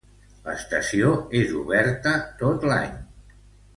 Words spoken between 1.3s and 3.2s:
és oberta tot l'any.